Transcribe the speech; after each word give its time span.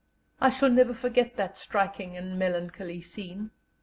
I 0.41 0.49
shall 0.49 0.71
never 0.71 0.95
forget 0.95 1.35
that 1.35 1.59
striking 1.59 2.17
and 2.17 2.39
melancholy 2.39 3.01
scene. 3.01 3.51